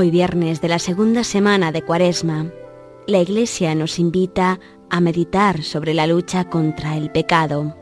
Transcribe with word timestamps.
Hoy 0.00 0.12
viernes 0.12 0.60
de 0.60 0.68
la 0.68 0.78
segunda 0.78 1.24
semana 1.24 1.72
de 1.72 1.82
Cuaresma, 1.82 2.52
la 3.08 3.18
Iglesia 3.18 3.74
nos 3.74 3.98
invita 3.98 4.60
a 4.90 5.00
meditar 5.00 5.64
sobre 5.64 5.92
la 5.92 6.06
lucha 6.06 6.48
contra 6.48 6.96
el 6.96 7.10
pecado. 7.10 7.74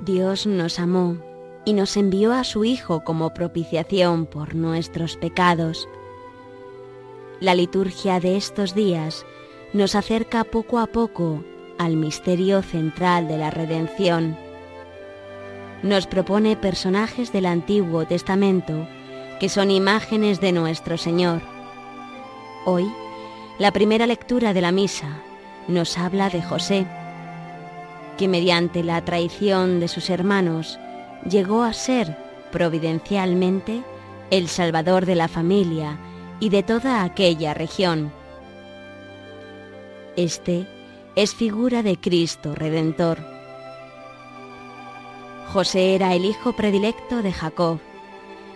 Dios 0.00 0.46
nos 0.46 0.78
amó 0.78 1.16
y 1.64 1.72
nos 1.72 1.96
envió 1.96 2.34
a 2.34 2.44
su 2.44 2.66
Hijo 2.66 3.02
como 3.02 3.32
propiciación 3.32 4.26
por 4.26 4.54
nuestros 4.54 5.16
pecados. 5.16 5.88
La 7.44 7.54
liturgia 7.54 8.20
de 8.20 8.38
estos 8.38 8.74
días 8.74 9.26
nos 9.74 9.96
acerca 9.96 10.44
poco 10.44 10.78
a 10.78 10.86
poco 10.86 11.44
al 11.76 11.94
misterio 11.94 12.62
central 12.62 13.28
de 13.28 13.36
la 13.36 13.50
redención. 13.50 14.34
Nos 15.82 16.06
propone 16.06 16.56
personajes 16.56 17.32
del 17.32 17.44
Antiguo 17.44 18.06
Testamento 18.06 18.88
que 19.40 19.50
son 19.50 19.70
imágenes 19.70 20.40
de 20.40 20.52
nuestro 20.52 20.96
Señor. 20.96 21.42
Hoy, 22.64 22.90
la 23.58 23.72
primera 23.72 24.06
lectura 24.06 24.54
de 24.54 24.62
la 24.62 24.72
misa 24.72 25.20
nos 25.68 25.98
habla 25.98 26.30
de 26.30 26.40
José, 26.40 26.86
que 28.16 28.26
mediante 28.26 28.82
la 28.82 29.04
traición 29.04 29.80
de 29.80 29.88
sus 29.88 30.08
hermanos 30.08 30.78
llegó 31.28 31.62
a 31.62 31.74
ser 31.74 32.16
providencialmente 32.50 33.82
el 34.30 34.48
Salvador 34.48 35.04
de 35.04 35.16
la 35.16 35.28
familia 35.28 35.98
y 36.40 36.48
de 36.48 36.62
toda 36.62 37.02
aquella 37.02 37.54
región. 37.54 38.12
Este 40.16 40.66
es 41.16 41.34
figura 41.34 41.82
de 41.82 41.96
Cristo 41.96 42.54
Redentor. 42.54 43.18
José 45.52 45.94
era 45.94 46.14
el 46.14 46.24
hijo 46.24 46.54
predilecto 46.54 47.22
de 47.22 47.32
Jacob 47.32 47.78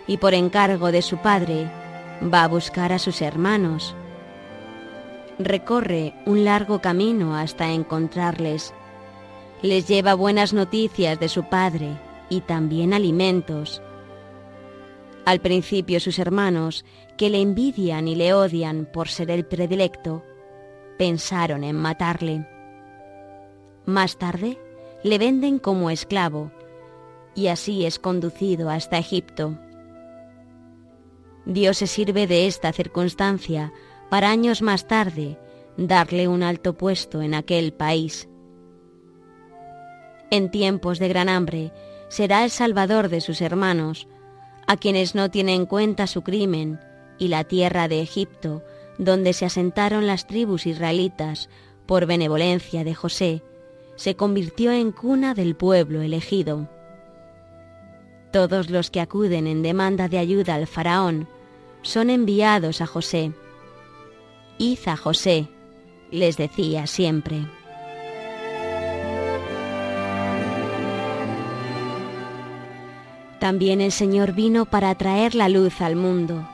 y 0.07 0.17
por 0.17 0.33
encargo 0.33 0.91
de 0.91 1.01
su 1.01 1.17
padre 1.17 1.71
va 2.21 2.43
a 2.43 2.47
buscar 2.47 2.91
a 2.91 2.99
sus 2.99 3.21
hermanos. 3.21 3.95
Recorre 5.37 6.13
un 6.25 6.43
largo 6.43 6.81
camino 6.81 7.35
hasta 7.35 7.71
encontrarles. 7.71 8.73
Les 9.61 9.87
lleva 9.87 10.13
buenas 10.13 10.51
noticias 10.51 11.19
de 11.19 11.29
su 11.29 11.43
padre 11.43 11.97
y 12.29 12.41
también 12.41 12.93
alimentos. 12.93 13.81
Al 15.29 15.41
principio 15.41 15.99
sus 15.99 16.17
hermanos, 16.17 16.83
que 17.15 17.29
le 17.29 17.39
envidian 17.39 18.07
y 18.07 18.15
le 18.15 18.33
odian 18.33 18.89
por 18.91 19.09
ser 19.09 19.29
el 19.29 19.45
predilecto, 19.45 20.23
pensaron 20.97 21.63
en 21.63 21.75
matarle. 21.75 22.47
Más 23.85 24.17
tarde 24.17 24.57
le 25.03 25.19
venden 25.19 25.59
como 25.59 25.91
esclavo 25.91 26.51
y 27.35 27.45
así 27.45 27.85
es 27.85 27.99
conducido 27.99 28.71
hasta 28.71 28.97
Egipto. 28.97 29.55
Dios 31.45 31.77
se 31.77 31.85
sirve 31.85 32.25
de 32.25 32.47
esta 32.47 32.73
circunstancia 32.73 33.71
para 34.09 34.31
años 34.31 34.63
más 34.63 34.87
tarde 34.87 35.37
darle 35.77 36.27
un 36.27 36.41
alto 36.41 36.75
puesto 36.75 37.21
en 37.21 37.35
aquel 37.35 37.71
país. 37.71 38.27
En 40.31 40.49
tiempos 40.49 40.97
de 40.97 41.07
gran 41.07 41.29
hambre, 41.29 41.71
será 42.07 42.43
el 42.43 42.49
salvador 42.49 43.09
de 43.09 43.21
sus 43.21 43.41
hermanos, 43.41 44.07
a 44.69 44.77
quienes 44.77 45.15
no 45.15 45.31
tiene 45.31 45.55
en 45.55 45.65
cuenta 45.65 46.05
su 46.05 46.21
crimen 46.21 46.79
y 47.17 47.29
la 47.29 47.43
tierra 47.43 47.87
de 47.87 48.03
Egipto, 48.03 48.63
donde 48.99 49.33
se 49.33 49.45
asentaron 49.45 50.05
las 50.05 50.27
tribus 50.27 50.67
israelitas 50.67 51.49
por 51.87 52.05
benevolencia 52.05 52.83
de 52.83 52.93
José, 52.93 53.41
se 53.95 54.15
convirtió 54.15 54.71
en 54.71 54.91
cuna 54.91 55.33
del 55.33 55.55
pueblo 55.55 56.03
elegido. 56.03 56.69
Todos 58.31 58.69
los 58.69 58.91
que 58.91 59.01
acuden 59.01 59.47
en 59.47 59.63
demanda 59.63 60.07
de 60.07 60.19
ayuda 60.19 60.53
al 60.53 60.67
faraón 60.67 61.27
son 61.81 62.11
enviados 62.11 62.79
a 62.81 62.85
José. 62.85 63.33
Id 64.59 64.77
a 64.85 64.97
José, 64.97 65.49
les 66.11 66.37
decía 66.37 66.85
siempre. 66.85 67.47
También 73.39 73.79
el 73.79 73.93
Señor 73.93 74.33
vino 74.33 74.65
para 74.65 74.93
traer 74.95 75.33
la 75.33 75.47
luz 75.47 75.81
al 75.81 75.95
mundo, 75.95 76.47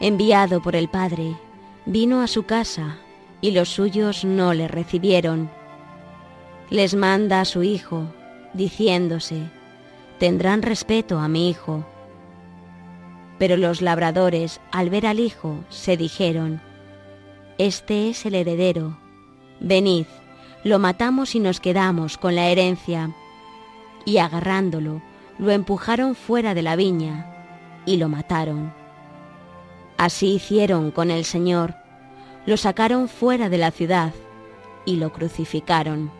enviado 0.00 0.62
por 0.62 0.74
el 0.74 0.88
Padre. 0.88 1.36
Vino 1.84 2.22
a 2.22 2.26
su 2.26 2.44
casa 2.44 2.96
y 3.42 3.50
los 3.50 3.68
suyos 3.68 4.24
no 4.24 4.54
le 4.54 4.66
recibieron. 4.66 5.50
Les 6.70 6.94
manda 6.94 7.40
a 7.40 7.44
su 7.44 7.62
Hijo, 7.62 8.04
diciéndose, 8.54 9.50
tendrán 10.18 10.62
respeto 10.62 11.18
a 11.18 11.28
mi 11.28 11.50
Hijo. 11.50 11.84
Pero 13.38 13.56
los 13.56 13.82
labradores, 13.82 14.60
al 14.70 14.88
ver 14.88 15.06
al 15.06 15.20
Hijo, 15.20 15.64
se 15.68 15.98
dijeron, 15.98 16.62
Este 17.58 18.08
es 18.08 18.24
el 18.24 18.34
heredero, 18.34 18.98
venid, 19.60 20.06
lo 20.64 20.78
matamos 20.78 21.34
y 21.34 21.40
nos 21.40 21.60
quedamos 21.60 22.16
con 22.16 22.34
la 22.34 22.48
herencia. 22.48 23.14
Y 24.06 24.18
agarrándolo, 24.18 25.02
lo 25.40 25.50
empujaron 25.50 26.14
fuera 26.14 26.52
de 26.52 26.60
la 26.60 26.76
viña 26.76 27.26
y 27.86 27.96
lo 27.96 28.10
mataron. 28.10 28.74
Así 29.96 30.34
hicieron 30.34 30.90
con 30.90 31.10
el 31.10 31.24
Señor, 31.24 31.74
lo 32.44 32.58
sacaron 32.58 33.08
fuera 33.08 33.48
de 33.48 33.56
la 33.56 33.70
ciudad 33.70 34.12
y 34.84 34.96
lo 34.96 35.12
crucificaron. 35.14 36.12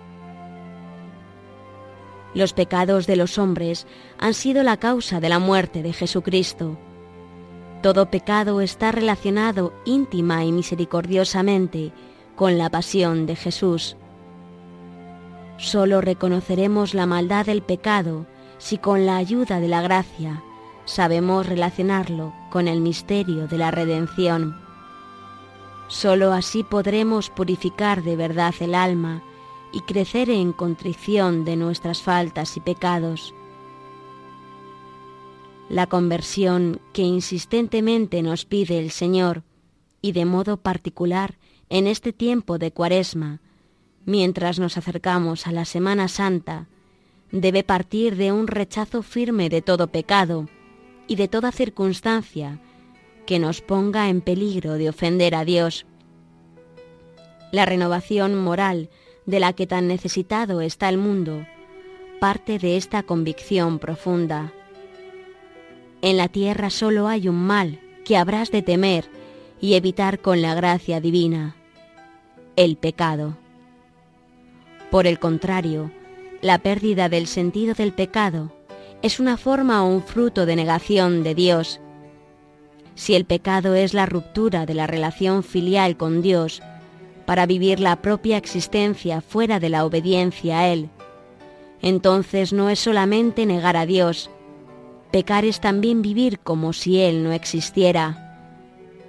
Los 2.33 2.55
pecados 2.55 3.07
de 3.07 3.17
los 3.17 3.37
hombres 3.37 3.87
han 4.19 4.33
sido 4.33 4.63
la 4.63 4.79
causa 4.79 5.21
de 5.21 5.29
la 5.29 5.39
muerte 5.39 5.83
de 5.83 5.93
Jesucristo. 5.93 6.79
Todo 7.83 8.11
pecado 8.11 8.63
está 8.63 8.91
relacionado 8.91 9.75
íntima 9.85 10.45
y 10.45 10.53
misericordiosamente 10.53 11.93
con 12.37 12.57
la 12.57 12.71
pasión 12.71 13.27
de 13.27 13.37
Jesús. 13.37 13.99
Solo 15.59 16.01
reconoceremos 16.01 16.95
la 16.95 17.05
maldad 17.05 17.45
del 17.45 17.61
pecado 17.61 18.27
si 18.61 18.79
con 18.79 19.07
la 19.07 19.17
ayuda 19.17 19.59
de 19.59 19.67
la 19.67 19.81
gracia 19.83 20.45
sabemos 20.85 21.47
relacionarlo 21.47 22.33
con 22.51 22.69
el 22.69 22.81
misterio 22.81 23.49
de 23.49 23.59
la 23.59 23.71
redención. 23.71 24.61
Solo 25.89 26.33
así 26.33 26.63
podremos 26.63 27.31
purificar 27.31 28.05
de 28.05 28.17
verdad 28.17 28.55
el 28.61 28.75
alma 28.75 29.23
y 29.73 29.81
crecer 29.81 30.31
en 30.31 30.53
contrición 30.53 31.45
de 31.45 31.57
nuestras 31.57 32.03
faltas 32.03 32.57
y 32.57 32.61
pecados. 32.61 33.35
La 35.69 35.87
conversión 35.87 36.81
que 36.93 37.03
insistentemente 37.03 38.23
nos 38.23 38.45
pide 38.45 38.79
el 38.79 38.91
Señor, 38.91 39.43
y 40.03 40.13
de 40.13 40.25
modo 40.25 40.57
particular 40.59 41.39
en 41.69 41.87
este 41.87 42.13
tiempo 42.13 42.59
de 42.59 42.73
Cuaresma, 42.73 43.41
mientras 44.05 44.59
nos 44.59 44.77
acercamos 44.77 45.47
a 45.47 45.53
la 45.53 45.65
Semana 45.65 46.09
Santa, 46.09 46.67
debe 47.33 47.63
partir 47.63 48.17
de 48.17 48.33
un 48.33 48.47
rechazo 48.47 49.03
firme 49.03 49.49
de 49.49 49.63
todo 49.63 49.89
pecado 49.89 50.49
y 51.07 51.17
de 51.17 51.29
toda 51.29 51.53
circunstancia 51.53 52.61
que 53.27 53.39
nos 53.39 53.61
ponga 53.61 54.09
en 54.09 54.21
peligro 54.21 54.75
de 54.75 54.89
ofender 54.89 55.35
a 55.35 55.45
Dios. 55.45 55.87
La 57.53 57.67
renovación 57.67 58.37
moral 58.37 58.91
de 59.27 59.41
la 59.41 59.53
que 59.53 59.67
tan 59.67 59.89
necesitado 59.89 60.61
está 60.61 60.89
el 60.89 60.99
mundo 60.99 61.47
parte 62.21 62.59
de 62.59 62.77
esta 62.77 63.03
convicción 63.03 63.79
profunda. 63.79 64.53
En 66.03 66.19
la 66.19 66.29
tierra 66.29 66.71
solo 66.71 67.09
hay 67.09 67.29
un 67.29 67.37
mal 67.37 67.81
que 68.05 68.17
habrás 68.17 68.51
de 68.51 68.63
temer 68.63 69.07
y 69.61 69.75
evitar 69.75 70.21
con 70.21 70.43
la 70.43 70.55
gracia 70.55 71.01
divina, 71.01 71.57
el 72.57 72.77
pecado. 72.77 73.37
Por 74.91 75.07
el 75.07 75.19
contrario, 75.19 75.91
la 76.43 76.59
pérdida 76.59 77.09
del 77.09 77.27
sentido 77.27 77.75
del 77.75 77.93
pecado 77.93 78.51
es 79.03 79.21
una 79.21 79.37
forma 79.37 79.85
o 79.85 79.89
un 79.89 80.03
fruto 80.03 80.47
de 80.47 80.57
negación 80.57 81.23
de 81.23 81.35
Dios. 81.35 81.81
Si 82.95 83.15
el 83.15 83.25
pecado 83.25 83.75
es 83.75 83.95
la 83.95 84.07
ruptura 84.07 84.67
de 84.67 84.75
la 84.75 84.87
relación 84.87 85.43
filial 85.43 85.97
con 85.97 86.23
Dios 86.23 86.63
para 87.27 87.47
vivir 87.47 87.81
la 87.81 87.97
propia 87.97 88.37
existencia 88.37 89.21
fuera 89.21 89.61
de 89.61 89.69
la 89.69 89.85
obediencia 89.85 90.61
a 90.61 90.69
Él, 90.69 90.89
entonces 91.83 92.53
no 92.53 92.69
es 92.69 92.79
solamente 92.79 93.47
negar 93.47 93.77
a 93.77 93.87
Dios, 93.87 94.31
pecar 95.11 95.45
es 95.45 95.61
también 95.61 96.03
vivir 96.03 96.41
como 96.41 96.73
si 96.73 97.01
Él 97.01 97.23
no 97.23 97.33
existiera, 97.33 98.27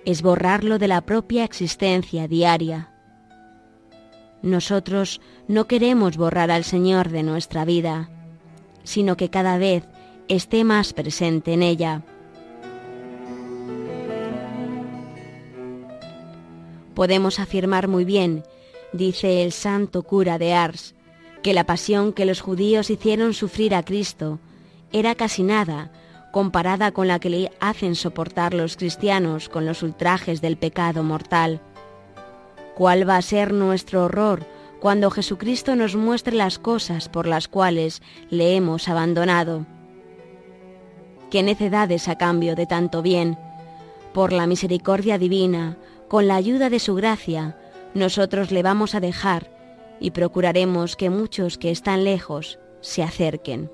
es 0.06 0.22
borrarlo 0.22 0.80
de 0.80 0.88
la 0.88 1.02
propia 1.02 1.44
existencia 1.44 2.28
diaria. 2.28 2.91
Nosotros 4.42 5.22
no 5.48 5.68
queremos 5.68 6.18
borrar 6.18 6.52
al 6.52 6.64
Señor 6.64 7.10
de 7.10 7.24
nuestra 7.24 7.66
vida, 7.66 8.10
sino 8.84 9.18
que 9.18 9.30
cada 9.30 9.58
vez 9.58 9.84
esté 10.28 10.64
más 10.64 10.94
presente 10.94 11.54
en 11.54 11.64
ella. 11.64 12.04
podemos 17.02 17.40
afirmar 17.40 17.88
muy 17.88 18.06
bien, 18.06 18.44
dice 18.94 19.44
el 19.44 19.52
santo 19.52 20.04
cura 20.04 20.38
de 20.38 20.54
Ars, 20.54 20.94
que 21.42 21.54
la 21.54 21.66
pasión 21.66 22.14
que 22.14 22.26
los 22.26 22.42
judíos 22.42 22.92
hicieron 22.92 23.34
sufrir 23.34 23.74
a 23.74 23.84
Cristo 23.84 24.40
era 24.92 25.16
casi 25.16 25.42
nada 25.42 25.92
comparada 26.32 26.92
con 26.92 27.08
la 27.08 27.20
que 27.20 27.32
le 27.32 27.52
hacen 27.60 27.96
soportar 27.96 28.54
los 28.54 28.78
cristianos 28.78 29.50
con 29.50 29.66
los 29.66 29.82
ultrajes 29.82 30.42
del 30.42 30.58
pecado 30.58 31.02
mortal. 31.02 31.60
¿Cuál 32.82 33.08
va 33.08 33.18
a 33.18 33.22
ser 33.22 33.54
nuestro 33.54 34.06
horror 34.06 34.44
cuando 34.80 35.12
Jesucristo 35.12 35.76
nos 35.76 35.96
muestre 35.96 36.36
las 36.36 36.58
cosas 36.58 37.10
por 37.10 37.28
las 37.28 37.48
cuales 37.48 38.02
le 38.32 38.56
hemos 38.56 38.90
abandonado? 38.90 39.68
Qué 41.30 41.44
necedades 41.44 42.08
a 42.08 42.18
cambio 42.18 42.56
de 42.56 42.66
tanto 42.66 43.04
bien. 43.04 43.38
Por 44.16 44.34
la 44.34 44.48
misericordia 44.48 45.20
divina, 45.20 45.78
con 46.08 46.28
la 46.28 46.36
ayuda 46.38 46.72
de 46.72 46.80
su 46.80 46.96
gracia, 46.96 47.56
nosotros 47.94 48.50
le 48.50 48.64
vamos 48.64 48.96
a 48.96 49.00
dejar 49.00 49.52
y 50.00 50.10
procuraremos 50.10 50.96
que 50.96 51.12
muchos 51.12 51.60
que 51.60 51.70
están 51.70 52.04
lejos 52.04 52.58
se 52.80 53.04
acerquen. 53.04 53.70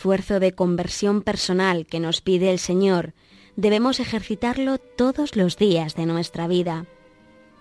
Esfuerzo 0.00 0.40
de 0.40 0.52
conversión 0.52 1.20
personal 1.20 1.84
que 1.84 2.00
nos 2.00 2.22
pide 2.22 2.50
el 2.50 2.58
Señor 2.58 3.12
debemos 3.56 4.00
ejercitarlo 4.00 4.78
todos 4.78 5.36
los 5.36 5.58
días 5.58 5.94
de 5.94 6.06
nuestra 6.06 6.48
vida. 6.48 6.86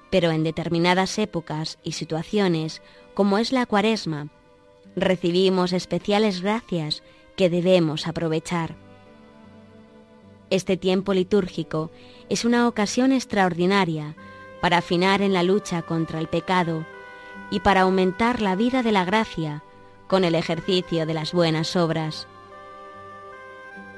Pero 0.09 0.31
en 0.31 0.45
determinadas 0.45 1.19
épocas 1.19 1.79
y 1.83 1.91
situaciones, 1.91 2.81
como 3.13 3.39
es 3.39 3.51
la 3.51 3.65
cuaresma, 3.65 4.29
recibimos 4.95 5.73
especiales 5.73 6.41
gracias 6.41 7.03
que 7.35 7.49
debemos 7.49 8.07
aprovechar. 8.07 8.77
Este 10.49 10.77
tiempo 10.77 11.13
litúrgico 11.13 11.91
es 12.29 12.45
una 12.45 12.69
ocasión 12.69 13.11
extraordinaria 13.11 14.15
para 14.61 14.77
afinar 14.77 15.21
en 15.21 15.33
la 15.33 15.43
lucha 15.43 15.81
contra 15.81 16.21
el 16.21 16.29
pecado 16.29 16.85
y 17.51 17.59
para 17.59 17.81
aumentar 17.81 18.41
la 18.41 18.55
vida 18.55 18.81
de 18.81 18.93
la 18.93 19.03
gracia 19.03 19.61
con 20.09 20.23
el 20.23 20.33
ejercicio 20.33 21.05
de 21.05 21.13
las 21.13 21.31
buenas 21.33 21.75
obras. 21.75 22.27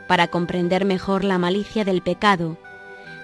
Para 0.10 0.28
comprender 0.28 0.84
mejor 0.84 1.24
la 1.24 1.38
malicia 1.38 1.86
del 1.86 2.02
pecado, 2.02 2.58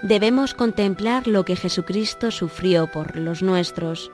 debemos 0.04 0.54
contemplar 0.54 1.28
lo 1.28 1.44
que 1.44 1.58
Jesucristo 1.58 2.32
sufrió 2.32 2.90
por 2.90 3.18
los 3.18 3.44
nuestros. 3.44 4.10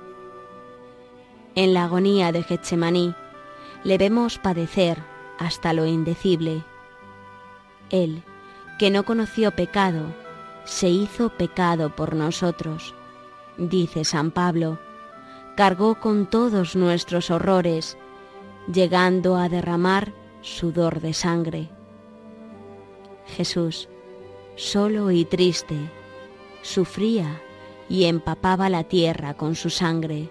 En 1.53 1.75
la 1.75 1.83
agonía 1.83 2.31
de 2.31 2.41
Getsemaní 2.41 3.13
le 3.83 3.99
vemos 3.99 4.39
padecer 4.39 4.97
hasta 5.37 5.71
lo 5.73 5.85
indecible. 5.85 6.63
Él, 7.91 8.23
que 8.79 8.89
no 8.89 9.03
conoció 9.03 9.51
pecado, 9.51 10.07
se 10.63 10.89
hizo 10.89 11.29
pecado 11.29 11.95
por 11.95 12.15
nosotros, 12.15 12.95
dice 13.57 14.03
San 14.03 14.31
Pablo, 14.31 14.79
cargó 15.55 15.99
con 15.99 16.25
todos 16.25 16.75
nuestros 16.75 17.29
horrores 17.29 17.97
llegando 18.71 19.35
a 19.35 19.49
derramar 19.49 20.13
sudor 20.41 21.01
de 21.01 21.13
sangre. 21.13 21.69
Jesús, 23.27 23.89
solo 24.55 25.11
y 25.11 25.25
triste, 25.25 25.75
sufría 26.61 27.41
y 27.89 28.05
empapaba 28.05 28.69
la 28.69 28.83
tierra 28.83 29.33
con 29.33 29.55
su 29.55 29.69
sangre. 29.69 30.29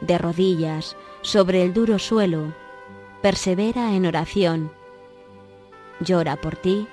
De 0.00 0.18
rodillas, 0.18 0.96
sobre 1.22 1.62
el 1.62 1.72
duro 1.72 1.98
suelo, 1.98 2.54
persevera 3.22 3.94
en 3.94 4.06
oración. 4.06 4.72
Llora 6.00 6.36
por 6.36 6.56
ti 6.56 6.86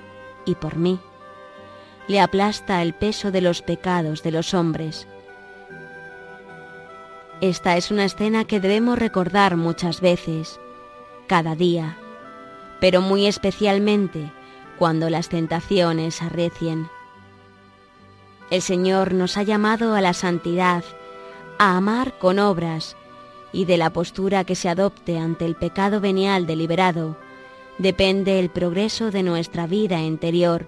y 0.45 0.56
por 0.56 0.78
mí. 0.78 1.00
Le 2.07 2.19
aplasta 2.19 2.81
el 2.81 2.94
peso 2.94 3.31
de 3.31 3.42
los 3.42 3.62
pecados 3.62 4.24
de 4.24 4.31
los 4.31 4.54
hombres 4.54 5.07
esta 7.41 7.77
es 7.77 7.91
una 7.91 8.05
escena 8.05 8.45
que 8.45 8.59
debemos 8.59 8.97
recordar 8.97 9.57
muchas 9.57 10.01
veces, 10.01 10.59
cada 11.27 11.55
día, 11.55 11.97
pero 12.79 13.01
muy 13.01 13.27
especialmente 13.27 14.31
cuando 14.77 15.09
las 15.09 15.29
tentaciones 15.29 16.21
arrecien. 16.21 16.87
El 18.49 18.61
Señor 18.61 19.13
nos 19.13 19.37
ha 19.37 19.43
llamado 19.43 19.95
a 19.95 20.01
la 20.01 20.13
santidad, 20.13 20.83
a 21.57 21.77
amar 21.77 22.17
con 22.19 22.39
obras, 22.39 22.95
y 23.51 23.65
de 23.65 23.77
la 23.77 23.91
postura 23.91 24.43
que 24.43 24.55
se 24.55 24.69
adopte 24.69 25.17
ante 25.17 25.45
el 25.45 25.55
pecado 25.55 26.01
venial 26.01 26.45
deliberado 26.45 27.17
depende 27.77 28.39
el 28.39 28.49
progreso 28.49 29.11
de 29.11 29.23
nuestra 29.23 29.67
vida 29.67 30.01
interior, 30.01 30.65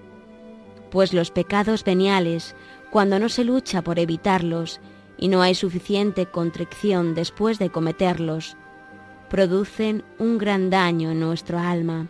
pues 0.90 1.12
los 1.12 1.30
pecados 1.30 1.84
veniales, 1.84 2.54
cuando 2.90 3.18
no 3.18 3.28
se 3.28 3.44
lucha 3.44 3.82
por 3.82 3.98
evitarlos, 3.98 4.80
y 5.18 5.28
no 5.28 5.42
hay 5.42 5.54
suficiente 5.54 6.26
contrición 6.26 7.14
después 7.14 7.58
de 7.58 7.70
cometerlos, 7.70 8.56
producen 9.28 10.04
un 10.18 10.38
gran 10.38 10.70
daño 10.70 11.10
en 11.10 11.20
nuestro 11.20 11.58
alma, 11.58 12.08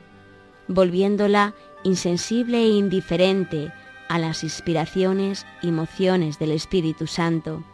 volviéndola 0.68 1.54
insensible 1.82 2.58
e 2.58 2.68
indiferente 2.68 3.72
a 4.08 4.18
las 4.18 4.44
inspiraciones 4.44 5.46
y 5.62 5.70
mociones 5.70 6.38
del 6.38 6.52
Espíritu 6.52 7.06
Santo. 7.06 7.64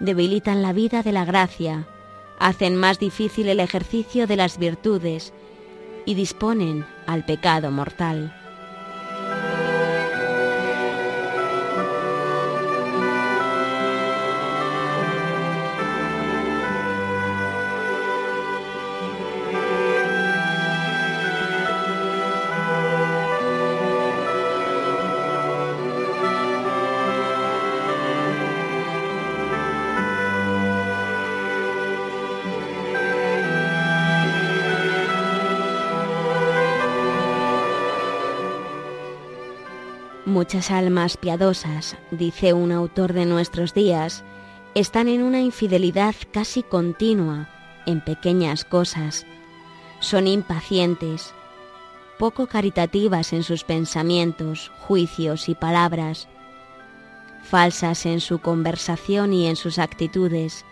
Debilitan 0.00 0.62
la 0.62 0.72
vida 0.72 1.02
de 1.02 1.12
la 1.12 1.24
gracia, 1.24 1.86
hacen 2.38 2.76
más 2.76 2.98
difícil 2.98 3.48
el 3.48 3.60
ejercicio 3.60 4.26
de 4.26 4.36
las 4.36 4.58
virtudes 4.58 5.32
y 6.06 6.14
disponen 6.14 6.86
al 7.06 7.24
pecado 7.24 7.70
mortal. 7.70 8.37
Muchas 40.28 40.70
almas 40.70 41.16
piadosas, 41.16 41.96
dice 42.10 42.52
un 42.52 42.70
autor 42.70 43.14
de 43.14 43.24
nuestros 43.24 43.72
días, 43.72 44.24
están 44.74 45.08
en 45.08 45.22
una 45.22 45.40
infidelidad 45.40 46.14
casi 46.30 46.62
continua 46.62 47.48
en 47.86 48.04
pequeñas 48.04 48.66
cosas. 48.66 49.24
Son 50.00 50.26
impacientes, 50.26 51.32
poco 52.18 52.46
caritativas 52.46 53.32
en 53.32 53.42
sus 53.42 53.64
pensamientos, 53.64 54.70
juicios 54.80 55.48
y 55.48 55.54
palabras, 55.54 56.28
falsas 57.42 58.04
en 58.04 58.20
su 58.20 58.38
conversación 58.38 59.32
y 59.32 59.46
en 59.46 59.56
sus 59.56 59.78
actitudes, 59.78 60.66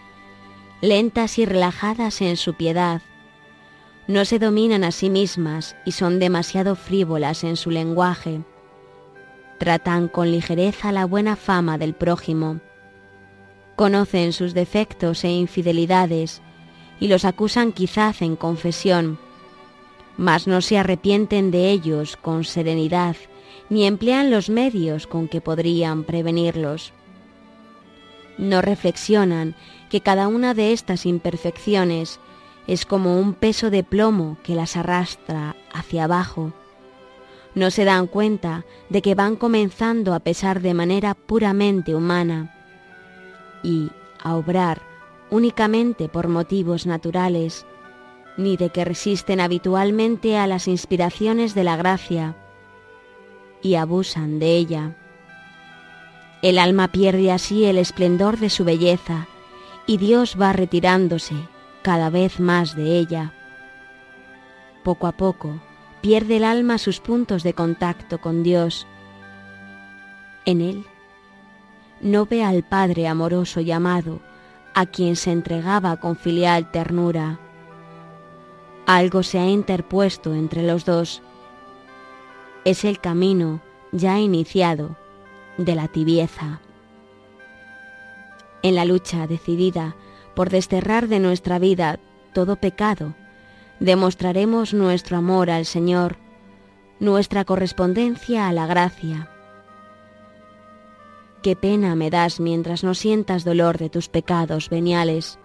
lentas 0.83 1.39
y 1.39 1.47
relajadas 1.47 2.21
en 2.21 2.37
su 2.37 2.53
piedad, 2.53 3.01
no 4.07 4.27
se 4.27 4.39
dominan 4.39 4.85
a 4.85 4.93
sí 4.93 5.09
mismas 5.09 5.77
y 5.87 5.93
son 5.93 6.19
demasiado 6.19 6.77
frívolas 6.77 7.43
en 7.43 7.57
su 7.57 7.71
lenguaje 7.71 8.43
tratan 9.59 10.09
con 10.09 10.31
ligereza 10.31 10.93
la 10.93 11.05
buena 11.05 11.37
fama 11.37 11.79
del 11.79 11.95
prójimo, 11.95 12.61
conocen 13.77 14.33
sus 14.33 14.55
defectos 14.55 15.25
e 15.25 15.31
infidelidades 15.31 16.41
y 16.99 17.09
los 17.09 17.25
acusan 17.25 17.73
quizás 17.73 18.23
en 18.23 18.37
confesión, 18.37 19.19
mas 20.17 20.47
no 20.47 20.61
se 20.63 20.79
arrepienten 20.79 21.51
de 21.51 21.71
ellos 21.71 22.17
con 22.17 22.45
serenidad 22.45 23.17
ni 23.69 23.87
emplean 23.87 24.31
los 24.31 24.49
medios 24.49 25.07
con 25.07 25.29
que 25.29 25.41
podrían 25.41 26.05
prevenirlos. 26.05 26.93
No 28.39 28.63
reflexionan 28.63 29.55
que 29.91 30.01
cada 30.01 30.29
una 30.29 30.55
de 30.55 30.73
estas 30.73 31.07
imperfecciones 31.07 32.21
es 32.67 32.87
como 32.87 33.19
un 33.19 33.35
peso 33.35 33.71
de 33.71 33.83
plomo 33.83 34.39
que 34.43 34.55
las 34.55 34.77
arrastra 34.77 35.57
hacia 35.73 36.05
abajo 36.05 36.53
no 37.57 37.71
se 37.71 37.87
dan 37.87 38.07
cuenta 38.07 38.67
de 38.91 39.01
que 39.01 39.15
van 39.15 39.35
comenzando 39.35 40.15
a 40.15 40.21
pesar 40.21 40.61
de 40.61 40.75
manera 40.75 41.15
puramente 41.15 41.95
humana 41.95 42.55
y 43.63 43.91
a 44.23 44.37
obrar 44.37 44.83
únicamente 45.31 46.09
por 46.11 46.29
motivos 46.29 46.87
naturales, 46.87 47.67
ni 48.37 48.59
de 48.59 48.69
que 48.69 48.85
resisten 48.85 49.41
habitualmente 49.41 50.37
a 50.37 50.47
las 50.47 50.69
inspiraciones 50.69 51.55
de 51.55 51.65
la 51.65 51.77
gracia 51.77 52.37
y 53.63 53.77
abusan 53.77 54.39
de 54.39 54.55
ella. 54.55 54.95
El 56.43 56.59
alma 56.59 56.89
pierde 56.89 57.33
así 57.33 57.65
el 57.65 57.79
esplendor 57.79 58.37
de 58.39 58.51
su 58.51 58.65
belleza 58.65 59.29
y 59.87 59.97
Dios 59.97 60.37
va 60.39 60.53
retirándose 60.53 61.35
cada 61.81 62.11
vez 62.11 62.39
más 62.39 62.77
de 62.77 62.99
ella. 62.99 63.33
Poco 64.85 65.07
a 65.07 65.13
poco 65.13 65.59
pierde 66.00 66.37
el 66.37 66.45
alma 66.45 66.79
sus 66.79 67.00
puntos 67.00 67.43
de 67.43 67.55
contacto 67.55 68.21
con 68.21 68.43
Dios. 68.43 68.87
En 70.45 70.61
él 70.61 70.85
no 72.00 72.26
ve 72.26 72.45
al 72.45 72.62
Padre 72.62 73.09
amoroso 73.09 73.61
y 73.61 73.73
amado, 73.73 74.21
a 74.75 74.87
quien 74.87 75.17
se 75.17 75.33
entregaba 75.33 75.97
con 75.97 76.17
filial 76.17 76.71
ternura. 76.71 77.38
Algo 78.87 79.23
se 79.23 79.38
ha 79.38 79.47
interpuesto 79.47 80.35
entre 80.35 80.62
los 80.62 80.85
dos. 80.85 81.23
Es 82.65 82.85
el 82.85 83.00
camino 83.00 83.61
ya 83.93 84.19
iniciado 84.19 84.97
de 85.57 85.75
la 85.75 85.88
tibieza. 85.88 86.61
En 88.62 88.75
la 88.75 88.85
lucha 88.85 89.26
decidida 89.26 89.97
por 90.35 90.50
desterrar 90.50 91.09
de 91.09 91.21
nuestra 91.21 91.59
vida 91.59 91.99
todo 92.33 92.57
pecado, 92.57 93.15
demostraremos 93.80 94.75
nuestro 94.75 95.16
amor 95.16 95.50
al 95.50 95.66
Señor, 95.66 96.16
nuestra 96.99 97.45
correspondencia 97.45 98.49
a 98.49 98.52
la 98.52 98.66
gracia. 98.66 99.30
Qué 101.42 101.54
pena 101.56 101.95
me 101.95 102.11
das 102.11 102.40
mientras 102.40 102.83
no 102.83 102.95
sientas 102.95 103.45
dolor 103.45 103.78
de 103.78 103.90
tus 103.90 104.09
pecados 104.09 104.71
veniales, 104.71 105.38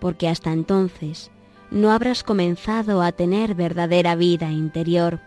porque 0.00 0.28
hasta 0.28 0.52
entonces 0.52 1.30
no 1.70 1.90
habrás 1.90 2.22
comenzado 2.22 3.02
a 3.02 3.12
tener 3.12 3.54
verdadera 3.54 4.14
vida 4.14 4.50
interior. 4.50 5.20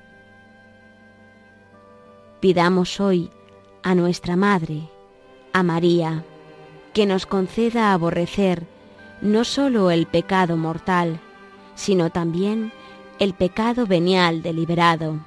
Pidamos 2.39 2.99
hoy 2.99 3.31
a 3.81 3.95
nuestra 3.95 4.35
Madre, 4.35 4.89
a 5.53 5.63
María, 5.63 6.23
que 6.93 7.05
nos 7.05 7.25
conceda 7.25 7.91
aborrecer 7.91 8.74
no 9.21 9.43
sólo 9.43 9.91
el 9.91 10.05
pecado 10.07 10.57
mortal, 10.57 11.19
sino 11.75 12.09
también 12.09 12.71
el 13.19 13.33
pecado 13.33 13.85
venial 13.85 14.41
deliberado. 14.41 15.19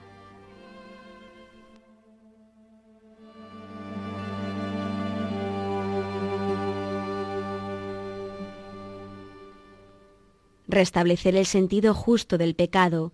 Restablecer 10.69 11.35
el 11.35 11.47
sentido 11.47 11.95
justo 11.95 12.37
del 12.37 12.55
pecado 12.55 13.13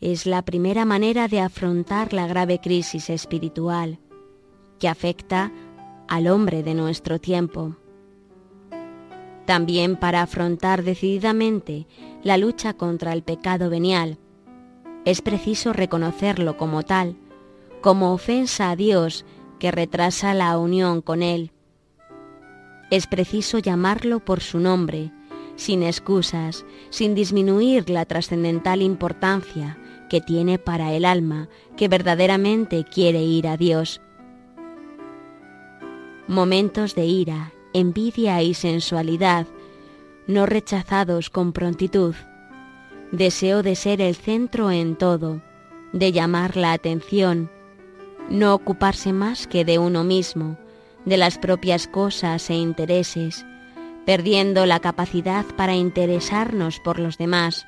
es 0.00 0.26
la 0.26 0.42
primera 0.42 0.84
manera 0.84 1.26
de 1.26 1.40
afrontar 1.40 2.12
la 2.12 2.28
grave 2.28 2.60
crisis 2.60 3.10
espiritual 3.10 3.98
que 4.78 4.86
afecta 4.86 5.50
al 6.06 6.28
hombre 6.28 6.62
de 6.62 6.74
nuestro 6.74 7.18
tiempo. 7.18 7.76
También 9.48 9.96
para 9.96 10.20
afrontar 10.20 10.82
decididamente 10.82 11.86
la 12.22 12.36
lucha 12.36 12.74
contra 12.74 13.14
el 13.14 13.22
pecado 13.22 13.70
venial, 13.70 14.18
es 15.06 15.22
preciso 15.22 15.72
reconocerlo 15.72 16.58
como 16.58 16.82
tal, 16.82 17.16
como 17.80 18.12
ofensa 18.12 18.68
a 18.68 18.76
Dios 18.76 19.24
que 19.58 19.70
retrasa 19.70 20.34
la 20.34 20.58
unión 20.58 21.00
con 21.00 21.22
Él. 21.22 21.52
Es 22.90 23.06
preciso 23.06 23.58
llamarlo 23.58 24.22
por 24.22 24.40
su 24.40 24.60
nombre, 24.60 25.12
sin 25.56 25.82
excusas, 25.82 26.66
sin 26.90 27.14
disminuir 27.14 27.88
la 27.88 28.04
trascendental 28.04 28.82
importancia 28.82 29.78
que 30.10 30.20
tiene 30.20 30.58
para 30.58 30.92
el 30.92 31.06
alma 31.06 31.48
que 31.74 31.88
verdaderamente 31.88 32.84
quiere 32.84 33.22
ir 33.22 33.48
a 33.48 33.56
Dios. 33.56 34.02
Momentos 36.26 36.94
de 36.94 37.06
ira, 37.06 37.54
envidia 37.72 38.42
y 38.42 38.54
sensualidad, 38.54 39.46
no 40.26 40.46
rechazados 40.46 41.30
con 41.30 41.52
prontitud. 41.52 42.14
Deseo 43.12 43.62
de 43.62 43.74
ser 43.74 44.00
el 44.00 44.14
centro 44.14 44.70
en 44.70 44.96
todo, 44.96 45.40
de 45.92 46.12
llamar 46.12 46.56
la 46.56 46.72
atención, 46.72 47.50
no 48.28 48.54
ocuparse 48.54 49.12
más 49.12 49.46
que 49.46 49.64
de 49.64 49.78
uno 49.78 50.04
mismo, 50.04 50.58
de 51.04 51.16
las 51.16 51.38
propias 51.38 51.88
cosas 51.88 52.50
e 52.50 52.54
intereses, 52.54 53.46
perdiendo 54.04 54.66
la 54.66 54.80
capacidad 54.80 55.46
para 55.56 55.74
interesarnos 55.74 56.80
por 56.80 56.98
los 56.98 57.16
demás. 57.16 57.66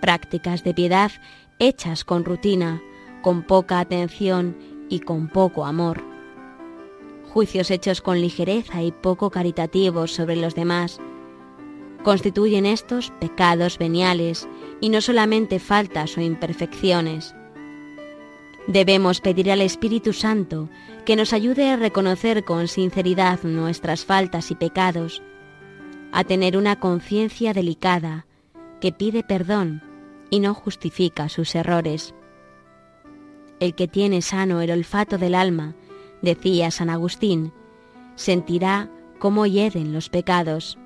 Prácticas 0.00 0.64
de 0.64 0.74
piedad 0.74 1.10
hechas 1.58 2.04
con 2.04 2.24
rutina, 2.24 2.80
con 3.20 3.42
poca 3.42 3.80
atención 3.80 4.56
y 4.88 5.00
con 5.00 5.28
poco 5.28 5.66
amor 5.66 6.17
juicios 7.28 7.70
hechos 7.70 8.00
con 8.00 8.20
ligereza 8.20 8.82
y 8.82 8.92
poco 8.92 9.30
caritativos 9.30 10.12
sobre 10.12 10.36
los 10.36 10.54
demás. 10.54 10.98
Constituyen 12.02 12.66
estos 12.66 13.10
pecados 13.20 13.78
veniales 13.78 14.48
y 14.80 14.88
no 14.88 15.00
solamente 15.00 15.58
faltas 15.58 16.16
o 16.16 16.20
imperfecciones. 16.20 17.34
Debemos 18.66 19.20
pedir 19.20 19.50
al 19.50 19.60
Espíritu 19.60 20.12
Santo 20.12 20.68
que 21.04 21.16
nos 21.16 21.32
ayude 21.32 21.70
a 21.70 21.76
reconocer 21.76 22.44
con 22.44 22.68
sinceridad 22.68 23.42
nuestras 23.42 24.04
faltas 24.04 24.50
y 24.50 24.54
pecados, 24.54 25.22
a 26.12 26.24
tener 26.24 26.56
una 26.56 26.78
conciencia 26.78 27.52
delicada 27.52 28.26
que 28.80 28.92
pide 28.92 29.22
perdón 29.22 29.82
y 30.30 30.40
no 30.40 30.54
justifica 30.54 31.28
sus 31.28 31.54
errores. 31.54 32.14
El 33.60 33.74
que 33.74 33.88
tiene 33.88 34.22
sano 34.22 34.60
el 34.60 34.70
olfato 34.70 35.18
del 35.18 35.34
alma 35.34 35.74
decía 36.22 36.70
San 36.70 36.90
Agustín, 36.90 37.52
sentirá 38.16 38.90
cómo 39.18 39.46
hieden 39.46 39.92
los 39.92 40.08
pecados. 40.08 40.78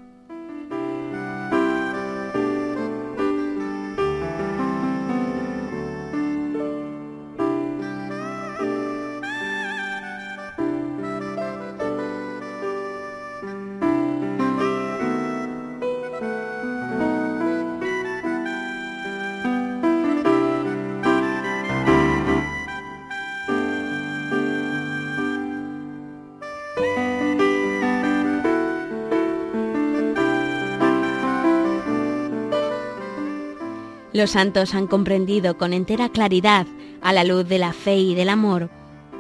Los 34.13 34.33
santos 34.33 34.75
han 34.75 34.87
comprendido 34.87 35.57
con 35.57 35.73
entera 35.73 36.11
claridad, 36.11 36.67
a 37.01 37.13
la 37.13 37.25
luz 37.25 37.49
de 37.49 37.59
la 37.59 37.73
fe 37.73 37.97
y 37.97 38.15
del 38.15 38.29
amor, 38.29 38.71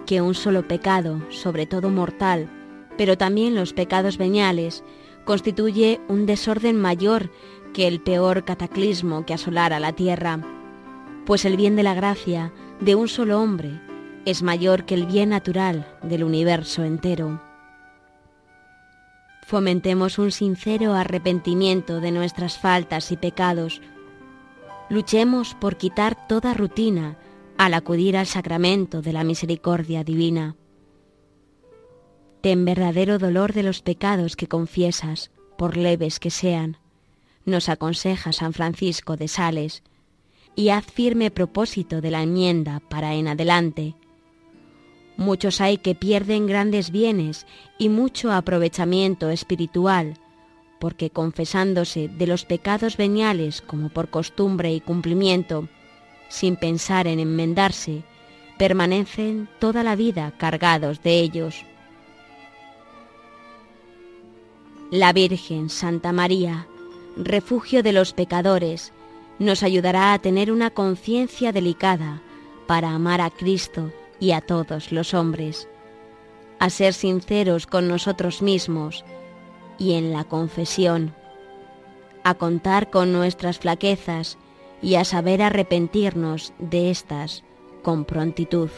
que 0.07 0.21
un 0.21 0.35
solo 0.35 0.69
pecado, 0.69 1.23
sobre 1.31 1.67
todo 1.67 1.89
mortal, 1.89 2.49
pero 2.99 3.17
también 3.17 3.55
los 3.55 3.73
pecados 3.73 4.19
veniales, 4.19 4.85
constituye 5.25 6.01
un 6.09 6.27
desorden 6.27 6.77
mayor 6.77 7.31
que 7.73 7.87
el 7.87 8.01
peor 8.01 8.45
cataclismo 8.45 9.25
que 9.25 9.35
asolara 9.35 9.81
la 9.81 9.93
tierra, 9.93 10.41
pues 11.25 11.45
el 11.45 11.57
bien 11.57 11.77
de 11.77 11.85
la 11.85 11.95
gracia 11.95 12.53
de 12.81 12.95
un 12.95 13.09
solo 13.09 13.41
hombre 13.41 13.81
es 14.25 14.43
mayor 14.43 14.85
que 14.85 14.95
el 14.95 15.07
bien 15.07 15.31
natural 15.31 15.87
del 16.03 16.25
universo 16.25 16.85
entero. 16.85 17.41
Fomentemos 19.47 20.19
un 20.19 20.31
sincero 20.31 20.95
arrepentimiento 20.95 22.01
de 22.01 22.13
nuestras 22.13 22.59
faltas 22.59 23.11
y 23.11 23.17
pecados, 23.17 23.81
Luchemos 24.93 25.55
por 25.55 25.79
quitar 25.79 26.29
toda 26.29 26.53
rutina 26.53 27.17
al 27.57 27.73
acudir 27.73 28.15
al 28.15 28.27
sacramento 28.27 29.01
de 29.01 29.15
la 29.15 29.25
misericordia 29.25 30.05
divina. 30.05 30.55
Ten 32.43 32.67
verdadero 32.67 33.19
dolor 33.19 33.55
de 33.55 33.63
los 33.63 33.81
pecados 33.81 34.37
que 34.37 34.49
confiesas, 34.49 35.31
por 35.57 35.79
leves 35.79 36.21
que 36.21 36.29
sean, 36.29 36.77
nos 37.47 37.71
aconseja 37.71 38.33
San 38.33 38.53
Francisco 38.53 39.17
de 39.17 39.29
Sales, 39.29 39.83
y 40.57 40.69
haz 40.69 40.85
firme 40.85 41.31
propósito 41.31 42.03
de 42.03 42.11
la 42.11 42.23
enmienda 42.23 42.83
para 42.91 43.15
en 43.15 43.29
adelante. 43.29 43.95
Muchos 45.17 45.63
hay 45.63 45.79
que 45.79 45.95
pierden 45.95 46.47
grandes 46.47 46.91
bienes 46.91 47.47
y 47.79 47.89
mucho 47.89 48.31
aprovechamiento 48.31 49.31
espiritual 49.31 50.19
porque 50.83 51.11
confesándose 51.11 52.09
de 52.09 52.27
los 52.27 52.45
pecados 52.45 52.97
veniales 52.97 53.63
como 53.63 53.89
por 53.89 54.11
costumbre 54.11 54.73
y 54.73 54.81
cumplimiento, 54.81 55.69
sin 56.29 56.57
pensar 56.57 57.07
en 57.07 57.21
enmendarse, 57.21 58.03
permanecen 58.59 59.49
toda 59.61 59.85
la 59.85 59.95
vida 59.95 60.35
cargados 60.39 61.01
de 61.01 61.21
ellos. 61.21 61.65
La 64.91 65.13
Virgen 65.13 65.71
Santa 65.71 66.11
María, 66.11 66.67
refugio 67.17 67.85
de 67.85 67.93
los 67.93 68.13
pecadores, 68.13 68.93
nos 69.39 69.63
ayudará 69.63 70.13
a 70.13 70.19
tener 70.19 70.51
una 70.51 70.71
conciencia 70.71 71.53
delicada 71.53 72.23
para 72.67 72.91
amar 72.91 73.21
a 73.21 73.31
Cristo 73.31 73.93
y 74.19 74.33
a 74.33 74.41
todos 74.41 74.91
los 74.91 75.15
hombres, 75.15 75.69
a 76.59 76.71
ser 76.71 76.93
sinceros 76.93 77.69
con 77.69 77.87
nosotros 77.87 78.43
mismos 78.43 79.05
y 79.83 79.95
en 79.95 80.13
la 80.13 80.23
confesión, 80.23 81.13
a 82.23 82.35
contar 82.35 82.89
con 82.91 83.13
nuestras 83.13 83.59
flaquezas 83.59 84.39
y 84.81 84.95
a 84.95 85.05
saber 85.05 85.43
arrepentirnos 85.43 86.53
de 86.61 86.91
estas 86.91 87.43
con 87.83 88.05
prontitud. 88.05 88.71